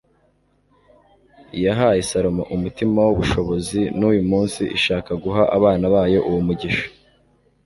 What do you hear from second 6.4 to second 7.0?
mugisha